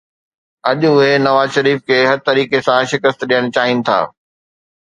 [0.69, 3.99] اڄ اهي نواز شريف کي هر طريقي سان شڪست ڏيڻ چاهين ٿا